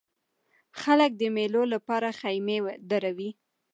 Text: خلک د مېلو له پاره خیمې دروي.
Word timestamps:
خلک 0.81 1.11
د 1.17 1.21
مېلو 1.35 1.63
له 1.71 1.77
پاره 1.87 2.11
خیمې 2.19 2.57
دروي. 2.89 3.29